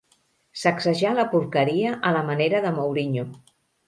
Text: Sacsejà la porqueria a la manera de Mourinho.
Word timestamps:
Sacsejà 0.59 1.11
la 1.17 1.25
porqueria 1.33 1.91
a 2.09 2.13
la 2.15 2.23
manera 2.31 2.63
de 2.65 2.73
Mourinho. 2.79 3.27